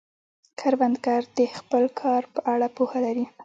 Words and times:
کروندګر 0.59 1.21
د 1.37 1.39
خپل 1.57 1.83
کار 2.01 2.21
په 2.33 2.39
اړه 2.53 2.67
پوهه 2.77 2.99
لري 3.05 3.25